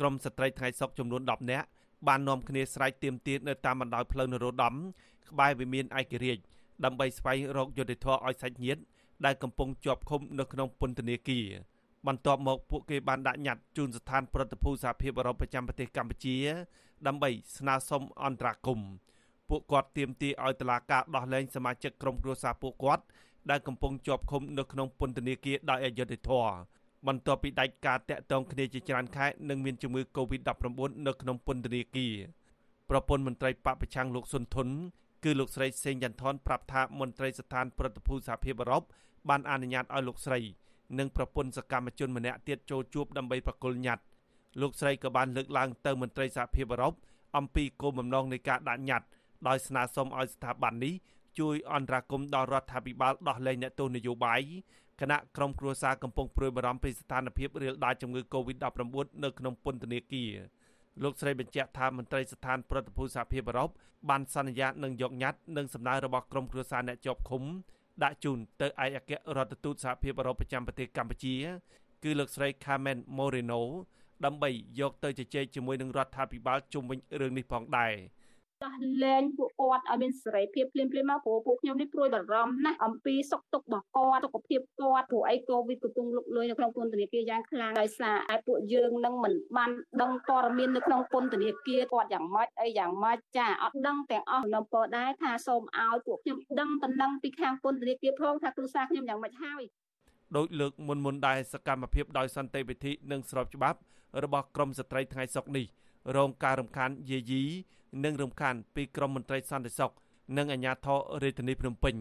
[0.00, 1.66] ក្រមស្ត្រីថ្ងៃសុកចំនួន10នាក់
[2.08, 4.74] បាននាំគ្នាស្រែកទាមទារនៅតាមបណ្ដោយផ្លូវនរោត្តម
[5.30, 6.42] ក្បែរវិមានឯករាជ្យ
[6.84, 8.82] ដើម្បីស្វែងរកយុត្តិធម៌ឲ្យសាច់ញាតិ
[9.24, 11.46] ដែលកំពុងជាប់ឃុំនៅក្នុងពន្ធនាគារ
[12.06, 16.36] បន្ទាប់មកពួកគេបានដាក់ញត្តិជូនស្ថានប្រតិភូសហភាពអឺរ៉ុបប្រចាំប្រទេសកម្ពុជា
[17.06, 18.90] ដើម្បីស្នើសុំអន្តរាគមន៍
[19.48, 23.04] ពួកគាត់ទាមទារឲ្យតុលាការដោះលែងសមាជិកក្រុមគ្រួសារពួកគាត់
[23.50, 26.54] ដែលកំពុងជាប់ឃុំនៅក្នុងពន្ធនាគារដោយអយុត្តិធម៌
[27.08, 30.48] បន្ទាប់ពីដាច់ការតាក់ទងគ្នាជាច្រើនខែនិងមានជំងឺ Covid-19
[31.06, 32.14] នៅក្នុងពន្ធនាគារ
[32.90, 34.68] ប្រពន្ធមន្ត្រីបពប្រឆាំងលោកស៊ុនធុន
[35.24, 38.82] គឺលោកស្រីសេងចន្ទថនប្រាប់ថាមន្ត្រីស្ថានប្រតិភូសហភាពអឺរ៉ុប
[39.28, 40.40] បានអនុញ្ញាតឲ្យលោកស្រី
[40.98, 44.04] និងប្រពន្ធសកម្មជនម្នាក់ទៀតចូលជួបដើម្បីប្រគល់ញត្តិ
[44.60, 46.94] លោកស្រីក៏បានលើកឡើងទៅមន្ត្រីសហភាពអឺរ៉ុប
[47.36, 49.06] អំពីគោលបំណងនៃការដាក់ញត្តិ
[49.48, 50.94] ដោយស្នើសុំឲ្យស្ថាប័ននេះ
[51.38, 54.40] ជួយអន្តរាគមន៍ដល់រដ្ឋាភិបាលដោះលែងអ្នកទោសនយោបាយ
[55.00, 60.32] គណៈក្រុមគ្រួសារកំពុងព្រួយបារម្ភពីស្ថានភាពរាលដាលជំងឺ Covid-19 នៅក្នុងពន្ធនាគារ
[61.02, 63.70] លោកស្រីបញ្ជាក់ថាមន្ត្រីស្ថានប្រតិភូសហភាពអឺរ៉ុប
[64.10, 67.42] បានសន្យានឹងយកញត្តិនិងសំណើរបស់ក្រុមគ្រួសារអ្នកជាប់ឃុំ
[68.02, 71.36] ដាក់ជូនទៅឯកអគ្គរដ្ឋទូតសហភាពអឺរ៉ុបប្រចាំប្រទេសកម្ពុជា
[72.04, 73.60] គឺលោកស្រី Carmen Moreno
[74.24, 77.94] ដើម្បីយកទៅជជែកជាមួយនឹងរដ្ឋាភិបាលជុំវិញរឿងនេះផងដែរ។
[78.64, 89.70] ដោះលែងពួកគាត់ឲ្យមានសេរីភាពភ្លាមៗមកព្រោះពួកខ្ញុំនេះព្រួយបារម្ភណាស់អំពីសុខទុក្ខរបស់គាត់សុខភាពគាត់ព្រោះអីកូវីដកំពុងលុកលុយនៅក្នុងពន្ធនាគារយ៉ាងខ្លាំងដោយសារឯពួកយើងនឹងមិនបាន
[90.02, 99.62] ដឹងព័ត៌មាននៅក្នុងពន្ធនាគារគាត់យ៉ាងម៉េចអីយ៉ាងម៉េចចាអត់ដឹងទាំងអស់នៅពរដែរថាសូមឲ្យពួកខ្ញុំដឹងតំណឹងពីខាងពន្ធនាគារផងថាគ្រួសារខ្ញុំយ៉ាងម៉េចហើយ
[100.36, 103.78] ដោយលើកមុនមុនដែរសកម្មភាពដោយសន្តិវិធីនិងស្របច្បាប់
[104.24, 105.66] របស់ក្រមស្ត្រីថ្ងៃសុកនេះ
[106.16, 107.42] រងការរំខានយាយី
[108.04, 109.92] និងរំខានពីក្រមមន្ត្រីសន្តិសុខ
[110.36, 111.96] និងអាជ្ញាធររាជធានីភ្នំពេញ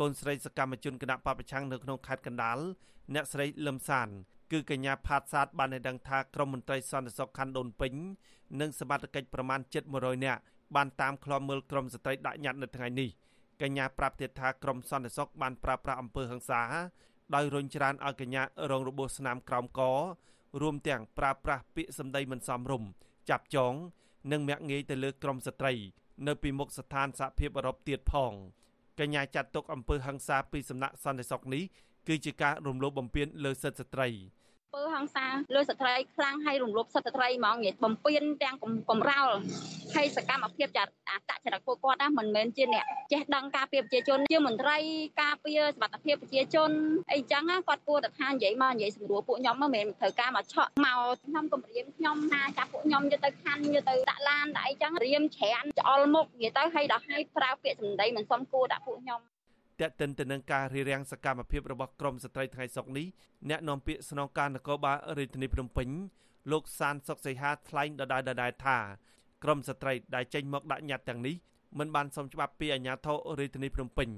[0.00, 2.58] កូនស្រីសកម្មជនគណៈបពប្រឆាំងនៅក្នុងខេត្តកណ្ដាល
[3.14, 4.08] អ្នកស្រីលឹមសាន
[4.52, 7.92] គឺកញ្ញាផាតសាទបានឲ្យដឹងថាក្រមមន្ត្រីសន្តិសុខខណ្ឌដូនពេញ
[8.60, 10.40] និងសមត្ថកិច្ចប្រមាណជិត100នាក់
[10.76, 13.08] បានតាមឃ្លាំមើលក្រមស្ត្រីដាក់ញត្តិនៅថ្ងៃនេះ
[13.62, 16.62] កញ្ញាប្រាប់ទៀតថាក្រមសន្តិសុខបានប្រើប្រាស់អំពើហិង្សា
[17.34, 19.80] ដោយរុញច្រានឲ្យកញ្ញារងរបួសស្នាមក្រោមក
[20.60, 22.88] រួមទាំងប្រើប្រាស់ពាក្យសម្ដីមិនសមរម្យ
[23.30, 23.74] ចាប់ចង
[24.32, 25.72] និងមាក់ងាយទៅលើក្រមស្ត្រី
[26.26, 28.32] នៅពីមុខស្ថានសហភាពអឺរ៉ុបទៀតផង
[28.98, 31.62] កញ្ញាចាត់ទុកអំពើហិង្សាពីសំណាក់សន្តិសុខនេះ
[32.08, 34.08] គឺជាការរំលោភបំពានលើសិទ្ធិស្ត្រី
[34.76, 38.56] ពើហ ংস ាលើស្ត្រីខ្លាំងហើយរំលោភសិទ្ធិស្ត្រីហ្មងនិយាយបំពេញទាំង
[38.90, 39.30] កំរោល
[39.94, 44.78] ហើយសកម្មភាពចាអតចរិតពួកគាត់ណាមិនមែនជាអ្នកចេះដឹងការពារប្រជាជនជាមន្ត្រី
[45.22, 46.70] ការពារសមត្ថភាពប្រជាជន
[47.12, 59.20] អីចឹងគាត់គួរតែថានិយាយមកនិយាយស្រួលពួកខ្ញុំមិនមែនត្រូវការមកឆក់មកខ្ញុំគំរាមខ្ញុំថាចាប់ពួកខ្ញុំយកទៅខណ្ឌយកទៅដាក់ឡានដាក់អីចឹងរៀមច្រានច្អល់មុខនិយាយទៅឲ្យដល់ឲ្យប្រើពាក្យសម្ដីមិនសមគួរដាក់ពួកខ្ញុំ
[59.80, 63.06] តែកតិនទៅនឹងការរៀបរៀងសកម្មភាពរបស់ក្រមស្ត្រីថ្ងៃសុកនេះ
[63.48, 65.88] អ្នកនាំពាក្យស្នងការនគរបាលរាជធានីភ្នំពេញ
[66.52, 68.78] លោកសានសុកសីហាថ្លែងដដែលដដែលថា
[69.44, 71.34] ក្រមស្ត្រីដែលចេញមកដាក់ញត្តិទាំងនេះ
[71.78, 74.08] មិនបានសុំច្បាប់ពីអាជ្ញាធររាជធានីភ្នំពេញ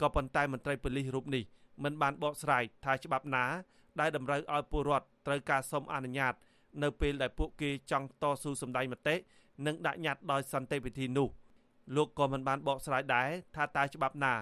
[0.00, 1.44] ក៏ប៉ុន្តែមន្ត្រីប៉ូលីសរូបនេះ
[1.84, 3.44] មិនបានបកស្រាយថាច្បាប់ណា
[4.00, 6.34] ដែលតម្រូវឲ្យពលរដ្ឋត្រូវការសុំអនុញ្ញាត
[6.82, 9.16] នៅពេលដែលពួកគេចង់តស៊ូសម្ដែងមតិ
[9.66, 11.28] និងដាក់ញត្តិដោយសន្តិវិធីនោះ
[11.96, 14.34] លោកក៏មិនបានបកស្រាយដែរថាតើច្បាប់ណា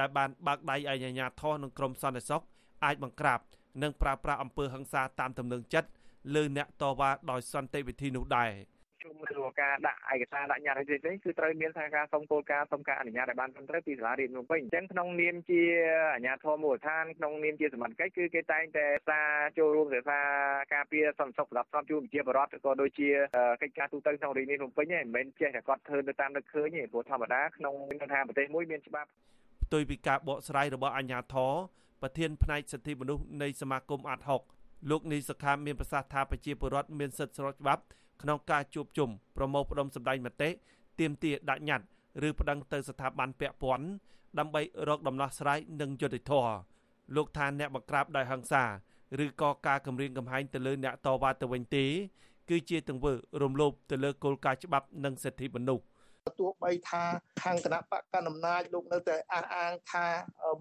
[0.00, 2.42] ដែលបានបើកដៃឲ្យអាជ្ញាធរនិងក្រមសន្តិសុខ
[2.84, 3.40] អាចបង្ក្រាប
[3.82, 5.88] និងប្រើប្រាស់អំពើហិង្សាតាមទំនឹងចិត្ត
[6.34, 8.52] លើអ្នកតវ៉ាដោយសន្តិវិធីនោះដែរ។
[9.02, 15.60] ជុំឬការដាក់ឯកសារដាក់ញត្តិផ្សេងៗគឺត្រូវមានថាការសុំគោលការណ៍សុំការអនុញ្ញាតឲ្យបានត្រឹមត្រូវពីសាលារៀនភ្នំពេញអញ្ចឹងក្នុងនាមជា
[16.14, 19.28] អាជ្ញាធរមូលដ្ឋានក្នុងនាមជាសមត្ថកិច្ចគឺគេតែងតែសារ
[19.58, 20.20] ចូលរួមរក្សា
[20.74, 23.08] ការពារសន្តិសុខសម្រាប់ស្របជួបជាបរដ្ឋក៏ដូចជា
[23.62, 27.74] កិច្ចការទូទៅក្នុងរាជធានីភ្នំពេញហ្នឹងមិនមែនចេះតែគាត់ធ្វើទៅតាមនឹកឃើញទេព្រោះធម្មតាក្នុង
[28.12, 31.52] ថាប្រទេសមួយមានច្បាប់ផ្ទុយពីការបកស្រាយរបស់អាជ្ញាធរ
[32.02, 34.42] ប្រធានផ្នែកសិទ្ធិមនុស្សនៃសមាគមអាត់ហុក
[34.90, 37.82] លោកនីសុខាមានប្រសាសន៍ថាប្រជាពលរដ្ឋមានសិទ្ធិស្របច្បាប់
[38.22, 40.50] ក្នុងការជួបជុំប្រមូលផ្ដុំសម្ដែងមតិ
[41.00, 41.86] ទាមទារដាក់ញត្តិ
[42.28, 43.86] ឬប្តឹងទៅស្ថាប័នពាក់ព័ន្ធ
[44.38, 46.54] ដើម្បីរកដំណោះស្រាយនិងយុត្តិធម៌
[47.16, 48.64] លោកថាអ្នកបង្ក្រាបដោយហិង្សា
[49.24, 51.84] ឬក៏ការគំរាមកំហែងទៅលើអ្នកតវ៉ាទៅវិញទេ
[52.48, 53.12] គឺជាទង្វើ
[53.42, 55.84] រំលោភទៅលើគោលការណ៍ច្បាប់និងសិទ្ធិមនុស្ស
[56.38, 57.04] ទោះបីថា
[57.42, 60.06] ខាងគណៈបកកណ្ដាលអំណាចលោកនៅតែអះអាងថា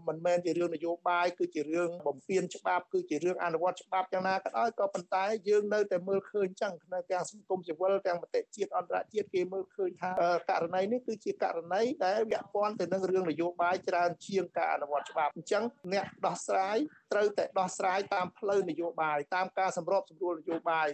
[0.07, 10.09] មិនមែនជារឿងនយោបាយគឺជារឿងបំពេញច្បាប់គឺជារឿងអនុវត្តច្បាប់យ៉ាងណាក៏ដោយក៏ប៉ុន្តែយើងនៅតែមើលឃើញចឹងនៅទាំងសង្គមស៊ីវិលទាំងមតិជាតិអន្តរជាតិគេមើលឃើញថា
[10.49, 15.63] ករណីនេះគឺជាករណីដែលវាក់ព័ន្ធទៅនឹងរឿងនយោបាយច្រើនជាងការអនុវត្តច្បាប់អញ្ចឹង
[15.93, 16.77] អ្នកដោះស្រាយ
[17.13, 20.87] ត្រូវតែដោះស្រាយតាមផ្លូវនយោបាយតាមការសម្របសម្រួលនយោបាយ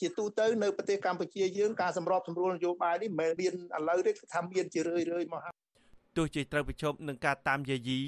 [0.00, 5.54] ជាទូទៅនៅប្រទេសកម្ពុជាយើងការសម្របសម្រួលនយោបាយនេះមិនមែនមានឥឡូវទេគឺថាមានជារឿយរឿយមកហើយ
[6.16, 8.00] ទោះជាត្រូវប្រឈមនឹងការតាមយាយី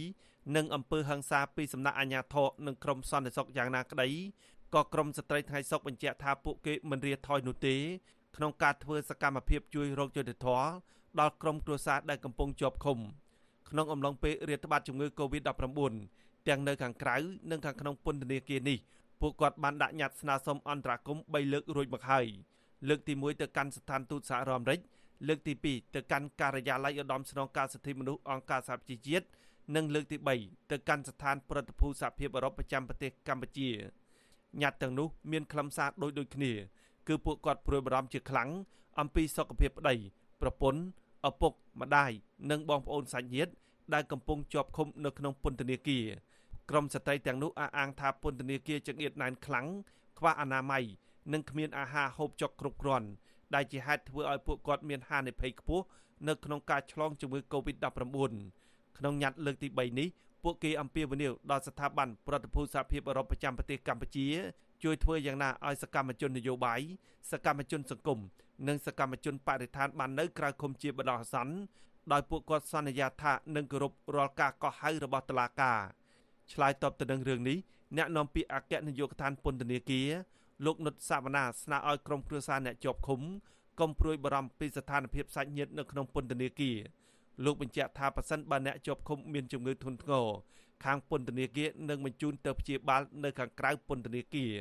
[0.56, 4.08] និងអំពើហិង្សាពីសំណាក់អាជ្ញាធរនិងក្រមសន្តិសុខយ៉ាងណាក្តី
[4.74, 7.76] ក៏ក្រមស្ត្រីថ្ងៃសុកបញ្ជាក់ថាពួកគេមិនរៀថយនោះទេ
[8.36, 10.66] ក្នុងការធ្វើសកម្មភាពជួយរកយុត្តិធម៌
[11.20, 12.98] ដល់ក្រុមគ្រួសារដែលកំពុងជាប់ឃុំ
[13.70, 15.80] ក្នុងអំឡុងពេលរាតត្បាតជំងឺ Covid-19
[16.48, 17.16] ទាំងនៅខាងក្រៅ
[17.50, 18.78] និងខាងក្នុងពន្ធនាគារនេះ
[19.20, 22.26] ពួកគាត់បានដាក់ញត្តិស្នើសុំអន្តរាគមន៍3លើករួចមកហើយ
[22.88, 24.80] លើកទី1ទៅកាន់ស្ថានទូតសហរដ្ឋអាមេរិក
[25.26, 29.26] លើកទី2ទៅកាន់ការិយាល័យឧត្តមស្នងការសិទ្ធិមនុស្សអង្គការសហប្រជាជាតិ
[29.76, 33.68] និងលើកទី3ទៅកាន់ស្ថានប្រតិភូសហភាពអឺរ៉ុបប្រចាំប្រទេសកម្ពុជា
[34.62, 36.52] ញត្តិទាំងនោះមានខ្លឹមសារដូចដូចគ្នា
[37.08, 38.50] គឺពួកគាត់ព្រួយបារម្ភជាខ្លាំង
[39.00, 39.94] អំពីសុខភាពប្តី
[40.40, 40.80] ប្រពន្ធ
[41.28, 42.10] ឪពុកម្ដាយ
[42.50, 43.52] និងបងប្អូនសាច់ញាតិ
[43.94, 46.06] ដែលកំពុងជាប់ឃុំនៅក្នុងពន្ធនាគារ
[46.70, 49.66] ក្រុមស្ត្រីទាំងនោះអះអាងថាពន្ធនាគារចង្អៀតណែនខ្លាំង
[50.18, 50.84] ខ្វះអនាម័យ
[51.32, 53.08] និងគ្មានអាហារហូបចុកគ្រប់គ្រាន់
[53.54, 55.84] ដែលជាហេតុធ្វើឲ្យពួកគាត់មានហានិភ័យខ្ពស់
[56.28, 58.32] នៅក្នុងការឆ្លងជំងឺ Covid-19
[58.98, 60.08] ក្នុងញត្តិលើកទី3នេះ
[60.44, 64.26] ពួកគេអំពាវនាវដល់ស្ថាប័នប្រតិភូសហភាពអឺរ៉ុបប្រចាំប្រទេសកម្ពុជា
[64.84, 66.80] ជួយធ្វើយ៉ាងណាឲ្យសកម្មជននយោបាយ
[67.30, 68.18] សកម្មជនសង្គម
[68.68, 71.54] និងសកម្មជនបរិស្ថានបាននៅក្រៅឃុំជាបដោះអាសន្ន
[72.12, 75.78] ដោយពួកគាត់សន្យាថានឹងគោរពរាល់ការកោះហៅរបស់តុលាការ
[76.52, 77.58] ឆ្លើយតបទៅនឹងរឿងនេះ
[77.96, 80.08] អ្នកនាំពាក្យអគ្គនាយកដ្ឋានពន្ធនាគារ
[80.64, 83.20] លោកនុតសាវណ្ណាស្នើឲ្យក្រុមគ្រួសារអ្នកជាប់ឃុំ
[83.80, 86.76] កុំព្រួយបារម្ភពីស្ថានភាពសាច់ញាតិនៅក្នុងពន្ធនាគារ
[87.44, 90.26] លោកបញ្ជាក់ថាប៉ះសិនបើអ្នកជាប់ឃុំមានជំងឺធ្ងន់ធ្ងរ
[90.84, 94.52] ខាងពន្ធនាគារនឹងបញ្ជូនទៅព្យាបាលនៅខាងក្រៅពន្ធនាគារ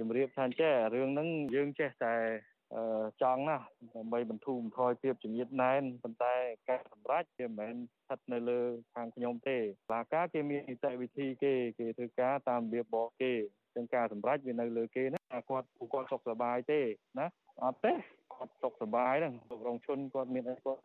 [0.00, 2.14] ជំរាបថាចេះរឿងហ្នឹងយើងចេះតែ
[3.22, 3.66] ចង់ណាស់
[3.96, 6.34] ដើម្បីបន្ធូរបន្ថយភាពជំងឺណែនប៉ុន្តែ
[6.68, 8.60] ការសម្រេចវាមិនមែនស្ថិតនៅលើ
[8.94, 9.58] ខាងខ្ញុំទេ
[9.88, 13.32] សាលាការគេមាននីតិវិធីគេគេធ្វើការតាមរបៀបរបស់គេ
[13.74, 16.80] ចឹងការសម្រេចវានៅលើគេណា គាត់ពួកគាត់សុខសប្បាយទេ
[17.18, 17.26] ណា
[17.64, 17.92] អត់ទេ
[18.34, 20.80] គាត់សុខសប្បាយហ្នឹងលោករងឈុនគាត់មានអីគាត់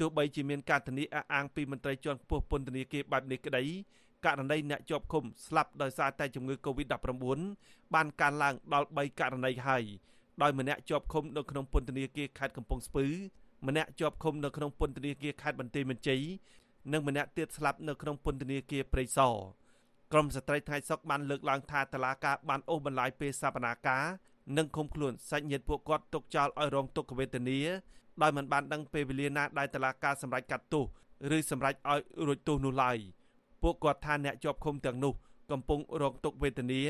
[0.00, 3.64] ទោះបីជាមានការធានាអះអាងពីមន្ត្រីជាន់ខ្ពស់ពន្ធនាគារបែបនេះក្តី
[4.26, 7.38] ករណីអ្នកជាប់ឃុំស្លាប់ដោយសារតែជំងឺ Covid-19
[7.94, 9.84] បានកើនឡើងដល់3ករណីហើយ
[10.42, 13.06] ដោយម្នាក់ជាប់ឃុំនៅក្នុងពន្ធនាគារខេត្តកំពង់ស្ពឺ
[13.66, 16.22] ម្នាក់ជាប់ឃុំនៅក្នុងពន្ធនាគារខេត្តបន្ទាយមានជ័យ
[16.92, 19.34] និងម្នាក់ទៀតស្លាប់នៅក្នុងពន្ធនាគារព្រៃសរ
[20.12, 24.04] ក្រមស្ត្រីថៃសុកបានលើកឡើងថាតឡាការបានអូសបន្លាយពេលសវនាការ
[24.56, 27.58] និងឃុំខ្លួនសាច់ញាតិពួកគាត់ទុកចោលឲ្យរងទុក្ខវេទនា
[28.22, 30.84] ដោយមិនបានដឹងពេលវេលាណាដែលតឡាការសម្រេចកាត់ទោស
[31.36, 32.98] ឬសម្រេចឲ្យរួចទោសនោះឡើយ
[33.62, 35.14] ពួកគាត់ថាអ្នកជាប់ឃុំទាំងនោះ
[35.50, 36.82] កំពុងរងទុក្ខវេទនា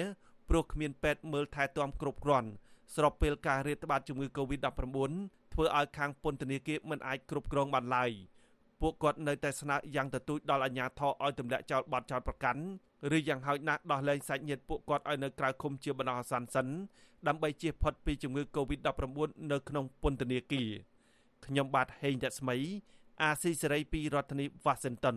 [0.48, 2.48] ព្រោះគ្មានពេទ្យមើលថែទាំគ្រប់គ្រាន់
[2.94, 5.12] ស្របពេលការរាតត្បាតជំងឺ Covid-19
[5.52, 8.10] ធ្វើឲ្យខាងពន្ធនាគារមិនអាចគ្រប់គ្រងបានឡើយ
[8.80, 12.62] ពួកគាត់នៅតែស្នើយ៉ាងទទូចដល់អាជ្ញាធរឲ្យទម្លាក់ចោលបទចោលប្រកាន់
[13.14, 16.66] ឬយ៉ាងហោចណាស់ដោះលែងសាច់ញាតិពួកគាត់ឲ្យនៅក្រៅឃុំជាបណ្ដោះអាសន្នសិន
[17.28, 19.18] ដើម្បីជៀសផុតពីជំងឺ Covid-19
[19.52, 20.68] នៅក្នុងពន្ធនាគារ
[21.46, 22.56] ខ្ញុំបាទហេងរស្មី
[23.22, 25.16] អាស៊ីសេរីពីរដ្ឋធានី Washington